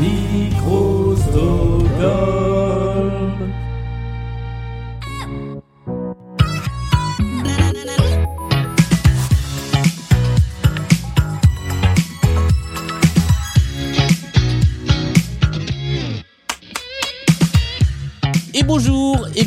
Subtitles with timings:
[0.00, 1.84] Microsoft.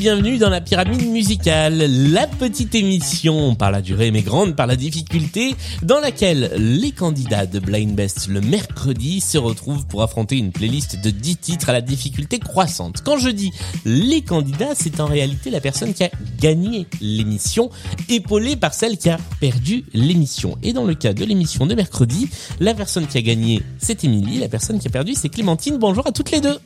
[0.07, 1.79] Bienvenue dans la pyramide musicale,
[2.13, 5.53] la petite émission par la durée mais grande par la difficulté,
[5.83, 11.01] dans laquelle les candidats de Blind Best le mercredi se retrouvent pour affronter une playlist
[11.01, 13.01] de 10 titres à la difficulté croissante.
[13.03, 13.51] Quand je dis
[13.83, 17.69] les candidats, c'est en réalité la personne qui a gagné l'émission,
[18.07, 20.57] épaulée par celle qui a perdu l'émission.
[20.63, 22.29] Et dans le cas de l'émission de mercredi,
[22.61, 25.77] la personne qui a gagné c'est Émilie, la personne qui a perdu c'est Clémentine.
[25.77, 26.57] Bonjour à toutes les deux.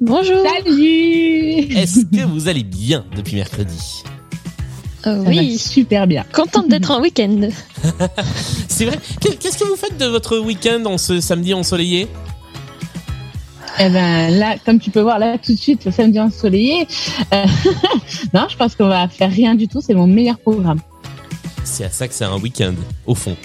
[0.00, 0.42] Bonjour.
[0.64, 4.02] Salut Est-ce que vous allez bien depuis mercredi
[5.06, 6.24] Euh, va oui, super bien.
[6.32, 7.48] contente d'être en week-end.
[8.68, 8.98] C'est vrai.
[9.20, 12.08] Qu'est- Qu'est-ce que vous faites de votre week-end en ce samedi ensoleillé
[13.78, 16.86] Eh ben là, comme tu peux voir là tout de suite, le samedi ensoleillé.
[17.34, 17.44] euh,
[18.34, 19.80] non, je pense qu'on va faire rien du tout.
[19.82, 20.80] C'est mon meilleur programme.
[21.64, 22.74] C'est à ça que c'est un week-end,
[23.06, 23.36] au fond.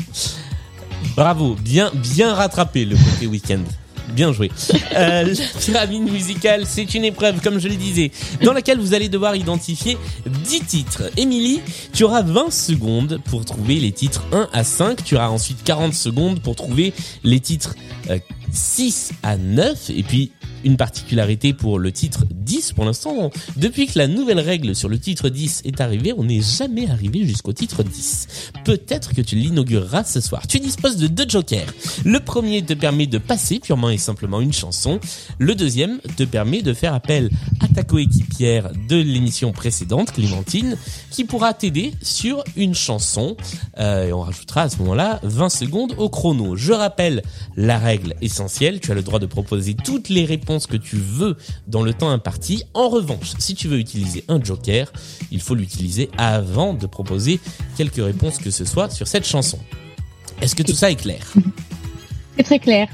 [1.17, 3.59] Bravo, bien, bien rattrapé le côté week-end.
[4.09, 4.51] Bien joué.
[4.95, 8.11] Euh, la pyramide musicale, c'est une épreuve, comme je le disais,
[8.43, 11.03] dans laquelle vous allez devoir identifier 10 titres.
[11.17, 11.61] Émilie,
[11.93, 15.03] tu auras 20 secondes pour trouver les titres 1 à 5.
[15.03, 17.75] Tu auras ensuite 40 secondes pour trouver les titres
[18.09, 18.19] euh,
[18.51, 19.89] 6 à 9.
[19.89, 20.31] Et puis,
[20.65, 22.73] une particularité pour le titre 10.
[22.73, 26.41] Pour l'instant, depuis que la nouvelle règle sur le titre 10 est arrivée, on n'est
[26.41, 28.51] jamais arrivé jusqu'au titre 10.
[28.65, 30.47] Peut-être que tu l'inaugureras ce soir.
[30.47, 31.71] Tu disposes de deux jokers.
[32.03, 34.99] Le premier te permet de passer purement et simplement une chanson.
[35.37, 37.29] Le deuxième te permet de faire appel
[37.61, 40.77] à ta coéquipière de l'émission précédente, Clémentine,
[41.11, 43.37] qui pourra t'aider sur une chanson.
[43.77, 46.55] Euh, et on rajoutera à ce moment-là 20 secondes au chrono.
[46.55, 47.21] Je rappelle
[47.55, 48.79] la règle essentielle.
[48.79, 51.35] Tu as le droit de proposer toutes les réponses que tu veux
[51.67, 52.63] dans le temps imparti.
[52.73, 54.91] En revanche, si tu veux utiliser un joker,
[55.31, 57.39] il faut l'utiliser avant de proposer
[57.77, 59.59] quelques réponses que ce soit sur cette chanson.
[60.41, 61.21] Est-ce que tout ça est clair?
[62.37, 62.87] C'est très clair.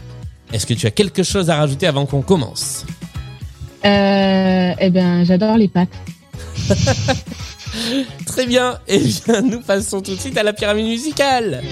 [0.53, 2.85] Est-ce que tu as quelque chose à rajouter avant qu'on commence?
[3.85, 5.89] Euh, eh ben, j'adore les pâtes.
[8.25, 11.63] Très bien, et bien nous passons tout de suite à la pyramide musicale.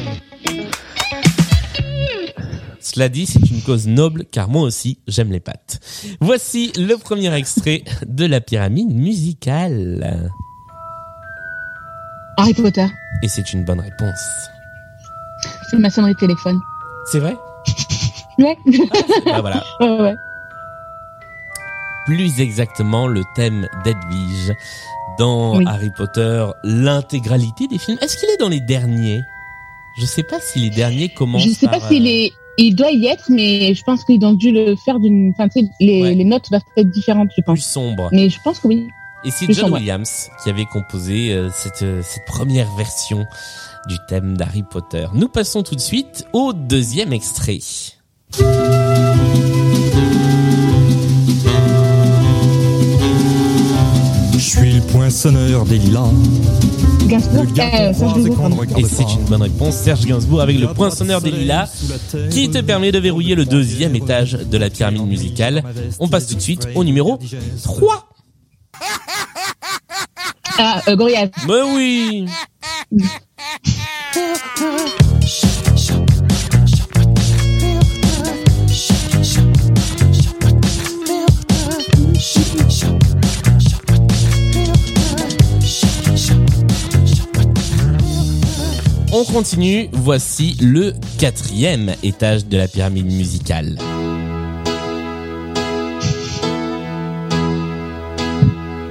[2.94, 5.79] Cela dit, c'est une cause noble car moi aussi j'aime les pâtes.
[6.22, 10.31] Voici le premier extrait de la pyramide musicale.
[12.38, 12.88] Harry Potter.
[13.22, 14.19] Et c'est une bonne réponse.
[15.69, 16.59] C'est ma sonnerie de téléphone.
[17.11, 17.35] C'est vrai?
[18.39, 18.57] Ouais.
[19.27, 19.63] Ah voilà.
[19.81, 20.16] ouais, ouais.
[22.07, 24.51] Plus exactement le thème d'Edwige
[25.19, 25.66] dans Oui.
[25.67, 28.00] Harry Potter, l'intégralité des films.
[28.01, 29.21] Est-ce qu'il est dans les derniers?
[30.00, 32.29] Je sais pas si les derniers commencent Je sais pas par, s'il euh.
[32.62, 35.31] Il doit y être, mais je pense qu'ils ont dû le faire d'une.
[35.31, 36.14] Enfin, tu sais, les, Ouais.
[36.14, 37.59] les notes doivent être différentes, je plus pense.
[37.62, 38.09] sombres.
[38.12, 38.88] Mais je pense que oui.
[39.25, 39.78] Et c'est Plus John sombre.
[39.78, 43.25] Williams qui avait composé euh, cette, euh, cette première version
[43.88, 45.08] du thème d'Harry Potter.
[45.14, 47.59] Nous passons tout de suite au deuxième extrait.
[54.39, 56.07] Je suis le poinçonneur des lilas.
[57.07, 57.45] Gainsbourg.
[57.53, 59.75] Serge Gainsbourg, regarde Et c'est une bonne réponse.
[59.75, 61.69] Serge Gainsbourg avec le poinçonneur des lilas
[62.29, 65.61] qui te permet de verrouiller le deuxième étage de la pyramide musicale.
[66.00, 67.19] On passe tout de suite au numéro
[67.63, 68.09] 3.
[70.57, 71.31] Ah, euh, Gorillaz.
[71.45, 72.25] Mais oui
[89.19, 93.78] On continue, voici le quatrième étage de la pyramide musicale.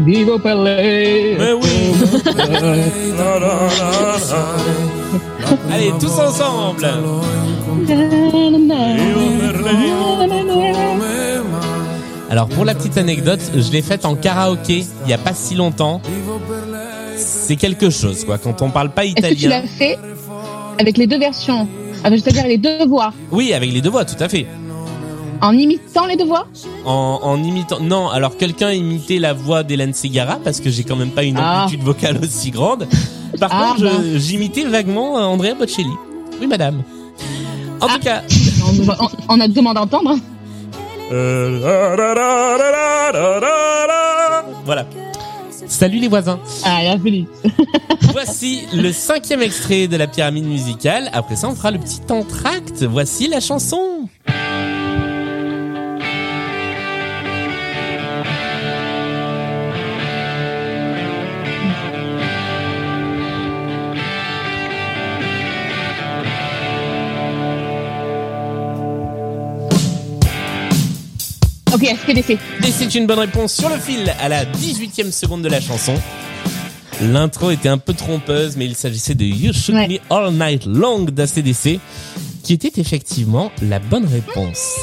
[0.01, 1.35] Vivo Pelé.
[1.39, 1.69] Mais oui
[5.73, 6.87] Allez, tous ensemble
[12.29, 15.55] Alors pour la petite anecdote, je l'ai faite en karaoké il y a pas si
[15.55, 16.03] longtemps.
[17.19, 19.61] C'est quelque chose quoi, quand on parle pas Est-ce que tu italien.
[19.63, 19.99] l'as fait
[20.79, 21.67] avec les deux versions
[22.01, 24.47] Enfin, c'est-à-dire les deux voix, Oui, avec les deux voix, tout à fait.
[25.41, 26.47] en imitant les deux voix
[26.85, 27.81] En, en imitant...
[27.81, 31.37] Non, alors quelqu'un imitait la voix d'Hélène Segara, parce que j'ai quand même pas une
[31.39, 31.65] Ah.
[31.65, 32.87] amplitude vocale aussi grande.
[33.41, 34.19] Par Ah, contre, ben.
[34.19, 35.91] j'imitais vaguement euh, Andrea Bocelli.
[36.41, 36.83] Oui, madame.
[37.81, 37.95] En Ah.
[37.95, 38.23] tout cas...
[38.65, 40.11] on, on- on a demandé d'entendre.
[40.13, 40.21] hein.
[44.65, 44.87] Voilà.
[45.69, 46.41] Salut les voisins.
[46.65, 46.97] Ah, la.
[48.13, 51.11] Voici le cinquième extrait de la pyramide musicale.
[51.13, 52.83] Après ça, on fera le petit entracte.
[52.85, 54.09] Voici la chanson.
[72.09, 72.39] SPDC.
[72.67, 75.95] Et c'est une bonne réponse sur le fil à la 18e seconde de la chanson.
[77.03, 79.89] L'intro était un peu trompeuse, mais il s'agissait de You Shoot Ouais.
[79.89, 81.79] Me All Night Long d'ACDC,
[82.43, 84.75] qui était effectivement la bonne réponse.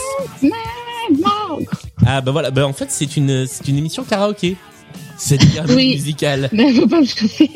[2.06, 4.56] Ah bah voilà, bah en fait c'est une c'est une émission karaoké.
[5.18, 5.94] Pyramide Oui.
[5.96, 6.50] musicale.
[6.52, 7.50] Mais faut pas me chauffer.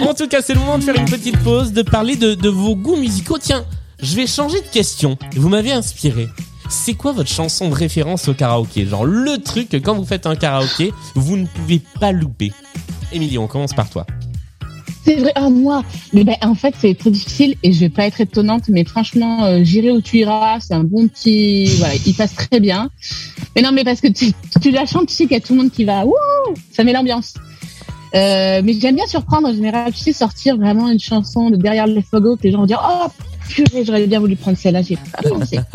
[0.00, 2.48] En tout cas, c'est le moment de faire une petite pause, de parler de, de
[2.48, 3.38] vos goûts musicaux.
[3.40, 3.64] Tiens,
[4.00, 5.18] je vais changer de question.
[5.34, 6.28] Vous m'avez inspiré.
[6.68, 8.84] C'est quoi votre chanson de référence au karaoké?
[8.84, 12.52] Genre le truc que quand vous faites un karaoké, vous ne pouvez pas louper.
[13.12, 14.06] Émilie, on commence par toi.
[15.04, 15.82] C'est vrai, ah moi.
[16.12, 19.44] Mais ben, en fait, c'est très difficile et je vais pas être étonnante, mais franchement,
[19.44, 22.90] euh, J'irai où tu iras, c'est un bon petit, voilà, il passe très bien.
[23.56, 25.54] Mais non, mais parce que tu, tu la chantes, tu sais qu'il y a tout
[25.54, 26.14] le monde qui va, wouh,
[26.70, 27.32] ça met l'ambiance.
[28.14, 31.86] Euh, mais j'aime bien surprendre en général, tu sais, sortir vraiment une chanson de derrière
[31.86, 33.08] les fogos que les gens vont dire, oh,
[33.48, 35.58] purée, j'aurais bien voulu prendre celle-là, j'ai pas pensé.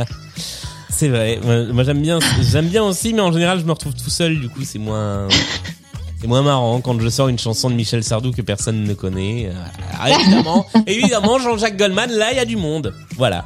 [0.96, 1.40] C'est vrai.
[1.44, 4.40] Moi, moi, j'aime bien, j'aime bien aussi, mais en général, je me retrouve tout seul.
[4.40, 5.28] Du coup, c'est moins,
[6.22, 9.48] c'est moins marrant quand je sors une chanson de Michel Sardou que personne ne connaît.
[9.48, 12.94] Euh, alors, évidemment, évidemment, Jean-Jacques Goldman, là, il y a du monde.
[13.18, 13.46] Voilà.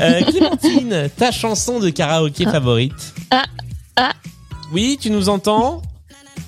[0.00, 3.44] Euh, Clémentine, ta chanson de karaoké favorite Ah,
[3.96, 4.12] ah.
[4.72, 5.80] Oui, tu nous entends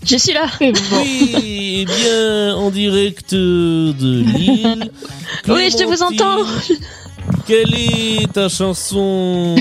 [0.04, 0.46] Je suis là.
[0.60, 0.72] Bon.
[1.02, 3.94] Oui, eh bien, en direct de
[4.36, 4.90] Lille.
[5.46, 6.44] Oui, je te vous entends.
[7.46, 9.54] Quelle est ta chanson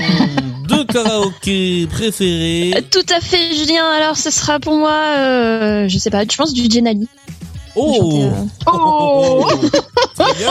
[0.86, 3.84] karaoké préférée Euh, Tout à fait, Julien.
[3.96, 7.08] Alors, ce sera pour moi, euh, je sais pas, je pense du Jenali?
[7.74, 8.30] Oh,
[8.66, 9.46] Oh.
[10.18, 10.50] Très bien.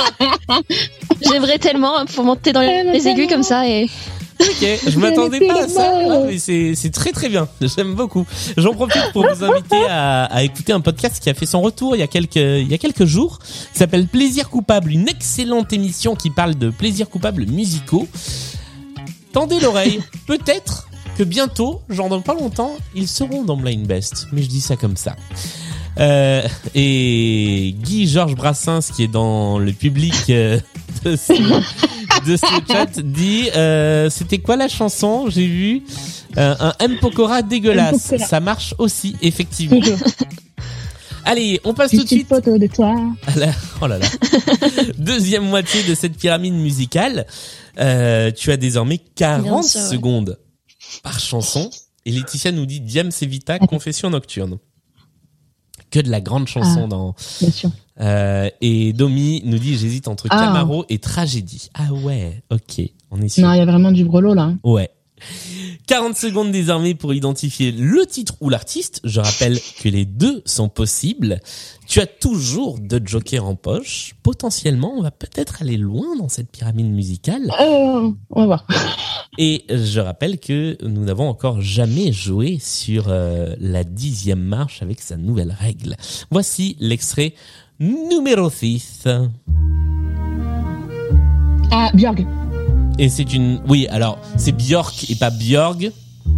[1.21, 3.89] J'aimerais tellement pour monter dans les, aigus comme ça et
[4.37, 7.47] Ok, je m'attendais pas à ça, Ah, mais c'est c'est très très bien.
[7.61, 8.25] J'aime beaucoup.
[8.57, 11.95] J'en profite pour vous inviter à, à écouter un podcast qui a fait son retour
[11.95, 15.71] il y a quelques il y a quelques jours, qui s'appelle Plaisir coupable, une excellente
[15.71, 18.09] émission qui parle de plaisirs coupables musicaux.
[19.35, 20.87] Tendez l'oreille, peut-être
[21.17, 24.77] que bientôt, genre dans pas longtemps, ils seront dans Blind Best, mais je dis ça
[24.77, 25.17] comme ça.
[25.99, 26.41] Euh,
[26.73, 30.57] et Guy Georges Brassens qui est dans le public euh,
[31.03, 35.29] de ce, de ce chat dit euh, c'était quoi la chanson?
[35.29, 35.83] J'ai vu
[36.37, 38.11] un M Pokora dégueulasse M.
[38.11, 38.29] Pokora.
[38.29, 39.81] ça marche aussi effectivement.
[41.25, 42.95] allez on passe tout de Petite suite photo de toi.
[43.27, 43.51] à la
[43.81, 44.07] oh là là
[44.97, 47.25] deuxième moitié de cette pyramide musicale
[47.77, 49.87] Euh, tu as désormais 40 Bien sûr, ouais.
[49.89, 50.39] secondes
[51.03, 51.69] par chanson
[52.05, 54.57] et Laetitia nous dit Diams Evita confession nocturne
[55.91, 56.87] que de la grande chanson Ah.
[56.87, 57.69] dans Bien sûr.
[57.99, 60.39] euh, et Domi nous dit j'hésite entre Ah.
[60.39, 61.69] Camaro et Tragédie.
[61.73, 62.81] Ah ouais, ok,
[63.11, 63.45] on est sûr.
[63.45, 64.53] Non, il y a vraiment du brelo là.
[64.63, 64.89] Ouais.
[65.87, 69.01] 40 secondes désormais pour identifier le titre ou l'artiste.
[69.03, 71.39] Je rappelle que les deux sont possibles.
[71.87, 74.15] Tu as toujours deux jokers en poche.
[74.23, 77.51] Potentiellement, on va peut-être aller loin dans cette pyramide musicale.
[77.59, 78.67] Euh, on va voir.
[79.37, 85.01] Et je rappelle que nous n'avons encore jamais joué sur euh, la dixième marche avec
[85.01, 85.95] sa nouvelle règle.
[86.31, 87.33] Voici l'extrait
[87.79, 89.07] numéro 6.
[91.71, 92.44] Ah, Björk.
[92.97, 93.61] Et c'est une...
[93.67, 95.91] Oui, alors, c'est Björk et pas Björg,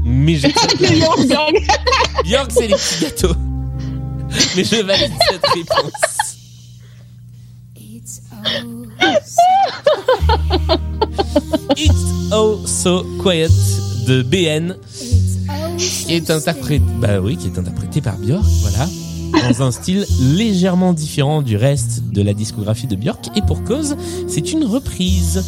[0.04, 1.54] mais Björk, Björk.
[2.24, 3.36] Björk, c'est les petits gâteaux.
[4.56, 5.92] Mais je valide cette réponse.
[11.78, 11.94] It's
[12.32, 13.50] Oh So Quiet
[14.06, 14.76] de BN,
[15.78, 18.88] qui est interprété, bah oui, qui est interprété par Björk, voilà,
[19.50, 23.96] dans un style légèrement différent du reste de la discographie de Björk, et pour cause,
[24.28, 25.44] c'est une reprise.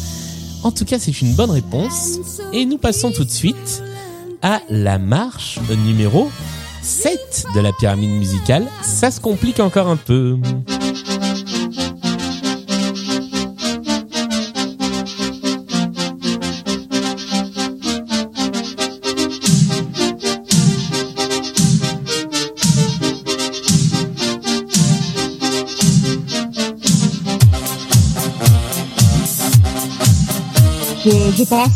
[0.62, 2.18] En tout cas, c'est une bonne réponse,
[2.52, 3.82] et nous passons tout de suite
[4.42, 6.30] à la marche numéro
[6.82, 8.66] 7 de la pyramide musicale.
[8.82, 10.38] Ça se complique encore un peu.
[31.04, 31.70] Je, je passe.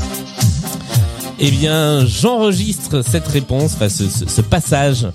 [1.40, 5.06] Eh bien, j'enregistre cette réponse, enfin ce, ce- ce passage.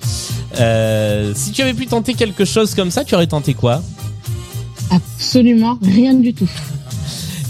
[0.59, 3.81] Euh, si tu avais pu tenter quelque chose comme ça, tu aurais tenté quoi?
[4.91, 6.49] Absolument rien du tout.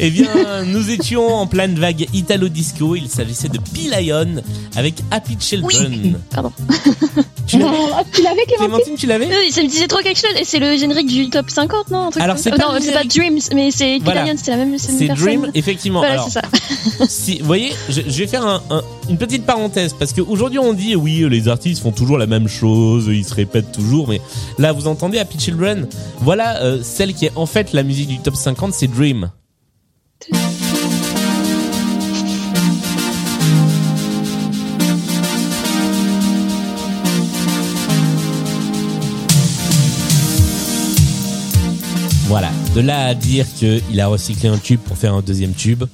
[0.01, 0.29] Eh bien,
[0.65, 2.95] nous étions en pleine vague Italo-disco.
[2.95, 4.41] Il s'agissait de P-Lion
[4.77, 6.19] avec Happy Children.
[6.29, 6.51] Pardon.
[7.49, 10.19] Tu l'avais Ah, tu l'avais, Clémentine Clémentine, tu l'avais Oui, ça me disait trop quelque
[10.19, 12.73] chose et c'est le générique du top 50, non un truc Alors, c'est pas non,
[12.73, 13.15] le c'est pas générique.
[13.15, 14.21] Dreams, mais c'est Voilà.
[14.21, 15.07] Killian, c'est la même, c'est.
[15.07, 15.99] Dream, effectivement.
[15.99, 17.05] Voilà, Alors, c'est ça.
[17.09, 20.73] si, vous voyez, je, je vais faire un- un- une petite parenthèse parce qu'aujourd'hui on
[20.73, 24.21] dit oui, les artistes font toujours la même chose, ils se répètent toujours, mais
[24.59, 25.87] là vous entendez Happy Children,
[26.19, 29.31] voilà euh, celle qui est en fait la musique du top 50, c'est Dream.
[42.75, 45.85] De là à dire qu'il a recyclé un tube pour faire un deuxième tube.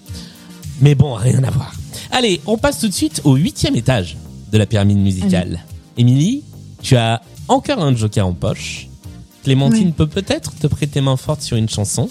[0.81, 1.73] Mais bon, rien à voir.
[2.11, 4.17] Allez, on passe tout de suite au huitième étage
[4.51, 5.63] de la pyramide musicale.
[5.97, 6.43] Émilie,
[6.81, 8.89] tu as encore un joker en poche.
[9.45, 9.93] Clémentine Oui.
[9.93, 12.09] peut peut-être te prêter main forte sur une chanson.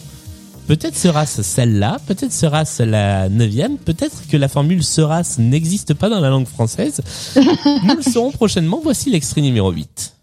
[0.69, 6.21] Peut-être sera-ce celle-là, peut-être sera-ce la neuvième, peut-être que la formule sera-ce n'existe pas dans
[6.21, 7.03] la langue française.
[7.37, 8.81] Nous le saurons prochainement.
[8.83, 10.14] Voici l'extrait numéro 8.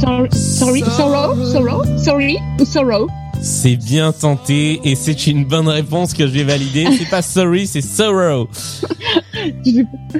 [0.00, 3.08] Sorry, sorry, sorrow, sorrow, sorry ou sorrow?
[3.42, 6.86] C'est bien tenté et c'est une bonne réponse que je vais valider.
[6.98, 8.48] C'est pas sorry, c'est sorrow.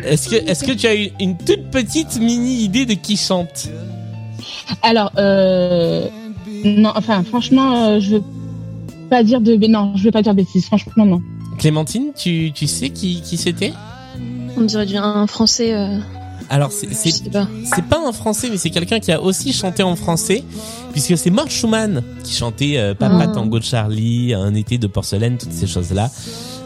[0.05, 3.69] Est-ce que, est-ce que tu as une, une toute petite mini idée de qui chante?
[4.83, 6.09] Alors, euh,
[6.65, 8.23] non, enfin, franchement, euh, je veux
[9.11, 10.65] pas dire de, non, je veux pas dire de bêtises.
[10.65, 11.21] Franchement, non.
[11.59, 13.75] Clémentine, tu, tu sais qui, qui c'était?
[14.57, 15.73] On dirait du- un français.
[15.75, 15.99] euh,
[16.49, 16.89] Alors c'est,
[17.31, 17.47] pas.
[17.89, 20.43] pas un français, mais c'est quelqu'un qui a aussi chanté en français,
[20.93, 23.27] puisque c'est Mort Schumann qui chantait euh, Papa Ah.
[23.29, 26.11] Tango de Charlie, Un été de porcelaine, toutes ces choses-là,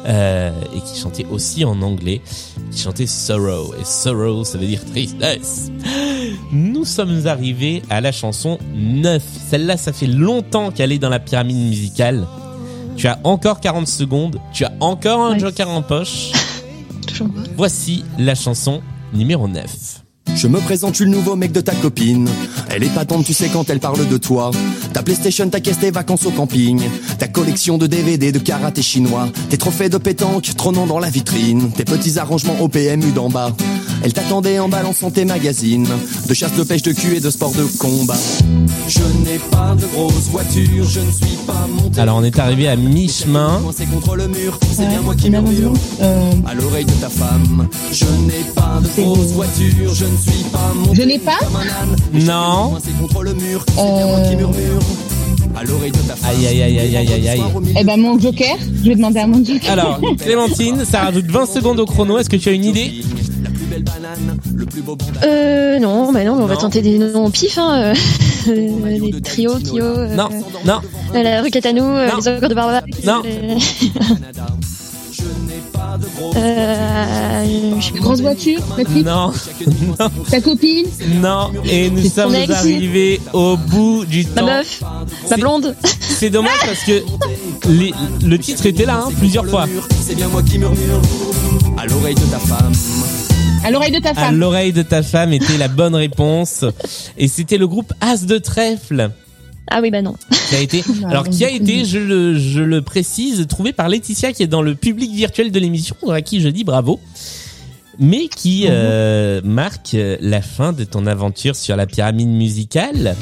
[0.07, 2.23] euh, et qui chantait aussi en anglais,
[2.71, 5.71] qui chantait Sorrow, et Sorrow, ça veut dire tristesse.
[6.53, 9.23] Nous sommes arrivés à la chanson 9.
[9.51, 12.27] Celle-là, ça fait longtemps qu'elle est dans la pyramide musicale.
[12.97, 15.39] Tu as encore 40 secondes, tu as encore un Ouais.
[15.41, 16.31] joker en poche.
[17.57, 20.03] Voici la chanson numéro 9.
[20.35, 22.29] Je me présente, je suis le nouveau mec de ta copine.
[22.71, 24.51] Elle est patente, tu sais, quand elle parle de toi.
[24.95, 26.81] Ta PlayStation, ta caisse, tes vacances au camping.
[27.19, 29.29] Ta collection de DVD de karaté chinois.
[29.51, 31.71] Tes trophées de pétanque trônant dans la vitrine.
[31.73, 33.53] Tes petits arrangements au PMU d'en bas.
[34.05, 35.89] Elle t'attendait en balançant tes magazines.
[36.29, 38.17] De chasse, de pêche, de cul et de sport de combat.
[38.87, 42.01] Je n'ai pas de grosse voiture, je ne suis pas monté.
[42.01, 43.61] Alors on est arrivé à mi-chemin.
[43.65, 45.73] Coincé contre le mur, c'est bien moi qui murmure.
[46.03, 50.45] euh, À l'oreille de ta femme, je n'ai pas de grosse voiture, je ne suis
[50.53, 51.97] pas monté Je n'ai pas comme un âne.
[52.13, 52.71] Non.
[52.73, 54.81] Coincé contre le mur, c'est bien moi qui murmure.
[55.57, 56.31] À l'oreille de ta femme.
[56.31, 57.43] Aïe, aïe, aïe, aïe, aïe, aïe, aïe.
[57.79, 59.71] eh ben, mon joker, je vais demander à mon joker.
[59.71, 62.19] Alors, Clémentine, ça rajoute 20 secondes au chrono.
[62.19, 62.93] Est-ce que tu as une idée?
[63.45, 65.27] La plus belle banane, le plus beau bandana.
[65.27, 67.93] Euh, non, bah non, mais on va tenter des noms au pif, hein.
[68.49, 70.29] euh, des trios, Kyo, euh, Non,
[70.65, 70.81] non,
[71.15, 72.17] euh, la rue Catanou, euh, Non.
[72.19, 72.81] les ogres de Barbara.
[73.05, 73.23] Non.
[76.37, 79.33] Euh, Grosse voiture, Patrick, non,
[79.99, 80.87] non, ta copine.
[81.21, 81.51] non.
[81.65, 82.51] Et nous sommes ex.
[82.53, 84.47] arrivés au bout du Ma temps.
[84.47, 84.83] meuf,
[85.31, 85.75] ma blonde.
[86.01, 87.03] C'est dommage parce que
[87.69, 89.67] les- le titre était là hein, plusieurs fois.
[90.01, 91.01] C'est bien moi qui murmure.
[91.77, 92.73] À l'oreille de ta femme.
[93.65, 94.37] À l'oreille de ta À femme.
[94.39, 96.65] l'oreille de ta femme était la bonne réponse.
[97.19, 99.11] Et c'était le groupe As de Trèfle.
[99.71, 100.15] Ah oui, bah non.
[100.49, 103.89] qui a été, Ah, alors qui a été, je le, je le précise, trouvé par
[103.89, 107.01] Laetitia qui est dans le public virtuel de l'émission, à qui je dis bravo,
[107.99, 113.17] mais qui euh, marque euh, la fin de ton aventure sur la pyramide musicale.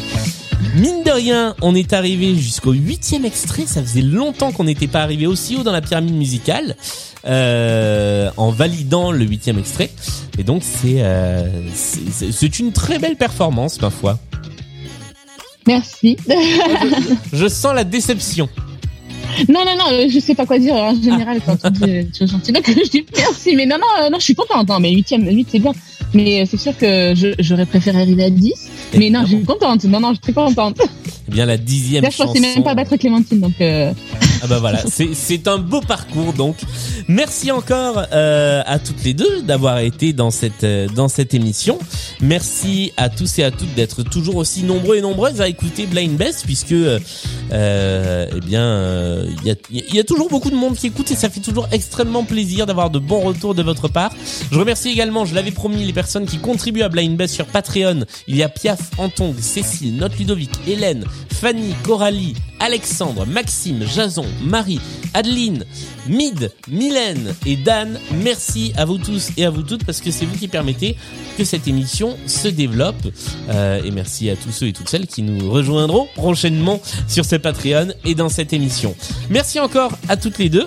[0.76, 3.64] Mine de rien, on est arrivé jusqu'au huitième extrait.
[3.66, 6.76] Ça faisait longtemps qu'on n'était pas arrivé aussi haut dans la pyramide musicale,
[7.26, 9.90] euh, en validant le huitième extrait.
[10.38, 14.18] Et donc euh, c'est c'est une très belle performance, ma foi.
[15.66, 16.16] Merci.
[17.33, 18.49] Je sens la déception.
[19.49, 22.02] Non, non, non, euh, je sais pas quoi dire en général quand tu dis euh,
[22.12, 22.52] tu es gentil.
[22.52, 24.69] Donc je dis merci, mais non, non, euh, non, je suis contente.
[24.69, 25.73] Non, mais huitième, huit, c'est bien.
[26.12, 28.52] Mais euh, c'est sûr que j'aurais préféré arriver à 10.
[28.99, 29.85] Mais non, je suis contente.
[29.85, 30.76] Non, non, je suis très contente.
[31.28, 32.35] Eh bien la dixième Là, je chanson.
[32.35, 33.92] pensais même pas battre Clémentine, donc euh,
[34.44, 34.82] Ah bah voilà,
[35.14, 36.56] c'est un beau parcours donc.
[37.06, 41.78] Merci encore euh, à toutes les deux d'avoir été dans cette euh, dans cette émission.
[42.20, 46.16] Merci à tous et à toutes d'être toujours aussi nombreux et nombreuses à écouter Blind
[46.16, 46.99] Best puisque euh,
[47.52, 51.40] eh bien il y, y a toujours beaucoup de monde qui écoute et ça fait
[51.40, 54.12] toujours extrêmement plaisir d'avoir de bons retours de votre part.
[54.50, 58.04] Je remercie également, je l'avais promis, les personnes qui contribuent à Blind Best sur Patreon.
[58.26, 64.80] Il y a Piaf, Antong, Cécile, Note Ludovic, Hélène, Fanny, Coralie, Alexandre, Maxime, Jason, Marie,
[65.14, 65.64] Adeline,
[66.08, 67.98] Mid, Mylène et Dan.
[68.22, 70.96] Merci à vous tous et à vous toutes parce que c'est vous qui permettez
[71.36, 73.06] que cette émission se développe.
[73.50, 77.36] Euh, et merci à tous ceux et toutes celles qui nous rejoindront prochainement sur ce
[77.36, 78.94] Patreon et dans cette émission.
[79.30, 80.66] Merci encore à toutes les deux.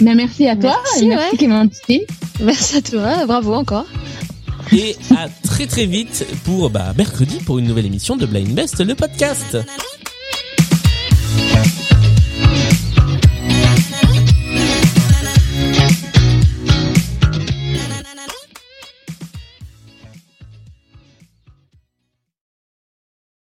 [0.00, 0.76] ben, merci à toi.
[0.84, 1.38] Merci, merci ouais.
[1.38, 2.02] Clémentine.
[2.40, 3.86] Merci à toi, bravo encore.
[4.72, 8.84] Et à très très vite pour bah, mercredi pour une nouvelle émission de Blind Best,
[8.84, 9.56] le podcast.